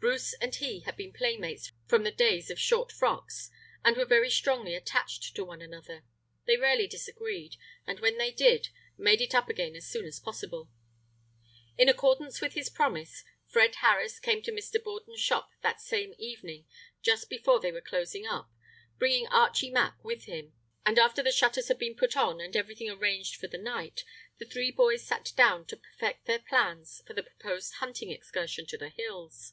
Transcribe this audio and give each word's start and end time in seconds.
Bruce 0.00 0.32
and 0.40 0.54
he 0.54 0.80
had 0.80 0.96
been 0.96 1.12
playmates 1.12 1.72
from 1.86 2.04
the 2.04 2.10
days 2.10 2.48
of 2.48 2.58
short 2.58 2.90
frocks, 2.90 3.50
and 3.84 3.98
were 3.98 4.06
very 4.06 4.30
strongly 4.30 4.74
attached 4.74 5.36
to 5.36 5.44
one 5.44 5.60
another. 5.60 6.04
They 6.46 6.56
rarely 6.56 6.86
disagreed, 6.86 7.56
and 7.86 8.00
when 8.00 8.16
they 8.16 8.30
did, 8.32 8.70
made 8.96 9.20
it 9.20 9.34
up 9.34 9.50
again 9.50 9.76
as 9.76 9.86
soon 9.86 10.06
as 10.06 10.18
possible. 10.18 10.70
In 11.76 11.90
accordance 11.90 12.40
with 12.40 12.54
his 12.54 12.70
promise, 12.70 13.24
Fred 13.46 13.74
Harris 13.76 14.18
came 14.18 14.40
to 14.44 14.50
Mr. 14.52 14.82
Borden's 14.82 15.20
shop 15.20 15.50
that 15.60 15.82
same 15.82 16.14
evening 16.16 16.64
just 17.02 17.28
before 17.28 17.60
they 17.60 17.70
were 17.70 17.82
closing 17.82 18.26
up, 18.26 18.50
bringing 18.98 19.26
Archie 19.26 19.70
Mack 19.70 20.02
with 20.02 20.24
him; 20.24 20.54
and 20.86 20.98
after 20.98 21.22
the 21.22 21.30
shutters 21.30 21.68
had 21.68 21.78
been 21.78 21.94
put 21.94 22.16
on 22.16 22.40
and 22.40 22.56
everything 22.56 22.88
arranged 22.88 23.36
for 23.36 23.48
the 23.48 23.58
night, 23.58 24.02
the 24.38 24.46
three 24.46 24.70
boys 24.70 25.06
sat 25.06 25.34
down 25.36 25.66
to 25.66 25.76
perfect 25.76 26.24
their 26.24 26.38
plans 26.40 27.02
for 27.06 27.12
the 27.12 27.22
proposed 27.22 27.74
hunting 27.74 28.10
excursion 28.10 28.64
to 28.64 28.78
the 28.78 28.88
hills. 28.88 29.52